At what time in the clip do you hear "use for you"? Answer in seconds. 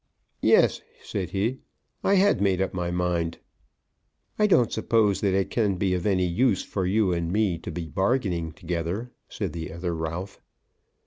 6.25-7.13